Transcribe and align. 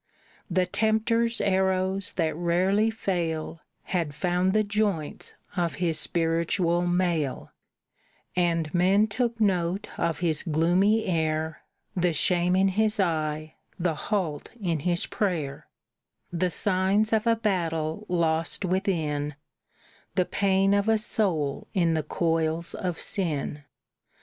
The 0.49 0.65
tempter's 0.65 1.39
arrows 1.41 2.13
that 2.13 2.35
rarely 2.35 2.89
fail 2.89 3.61
Had 3.83 4.15
found 4.15 4.51
the 4.53 4.63
joints 4.63 5.35
of 5.55 5.75
his 5.75 5.99
spiritual 5.99 6.87
mail; 6.87 7.51
And 8.35 8.73
men 8.73 9.05
took 9.05 9.39
note 9.39 9.89
of 9.99 10.17
his 10.21 10.41
gloomy 10.41 11.05
air, 11.05 11.61
The 11.95 12.13
shame 12.13 12.55
in 12.55 12.69
his 12.69 12.99
eye, 12.99 13.53
the 13.77 13.93
halt 13.93 14.49
in 14.59 14.79
his 14.79 15.05
prayer, 15.05 15.67
The 16.33 16.49
signs 16.49 17.13
of 17.13 17.27
a 17.27 17.35
battle 17.35 18.07
lost 18.09 18.65
within, 18.65 19.35
The 20.15 20.25
pain 20.25 20.73
of 20.73 20.89
a 20.89 20.97
soul 20.97 21.67
in 21.75 21.93
the 21.93 22.01
coils 22.01 22.73
of 22.73 22.99
sin. 22.99 23.65